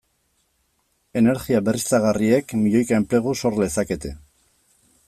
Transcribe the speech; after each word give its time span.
Energia 1.21 1.61
berriztagarriek 1.67 2.55
milioika 2.63 2.99
enplegu 3.03 3.39
sor 3.45 3.61
lezakete. 3.65 4.17